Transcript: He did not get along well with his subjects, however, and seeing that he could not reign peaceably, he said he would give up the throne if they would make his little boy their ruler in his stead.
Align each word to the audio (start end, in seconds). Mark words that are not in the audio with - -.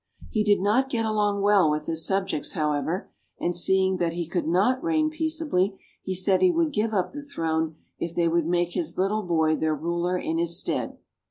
He 0.31 0.43
did 0.43 0.59
not 0.59 0.89
get 0.89 1.05
along 1.05 1.41
well 1.43 1.69
with 1.69 1.85
his 1.85 2.03
subjects, 2.03 2.53
however, 2.53 3.11
and 3.39 3.53
seeing 3.53 3.97
that 3.97 4.13
he 4.13 4.25
could 4.27 4.47
not 4.47 4.83
reign 4.83 5.11
peaceably, 5.11 5.79
he 6.01 6.15
said 6.15 6.41
he 6.41 6.49
would 6.49 6.73
give 6.73 6.91
up 6.91 7.11
the 7.11 7.21
throne 7.21 7.75
if 7.99 8.15
they 8.15 8.27
would 8.27 8.47
make 8.47 8.71
his 8.71 8.97
little 8.97 9.21
boy 9.21 9.55
their 9.55 9.75
ruler 9.75 10.17
in 10.17 10.39
his 10.39 10.57
stead. 10.59 10.97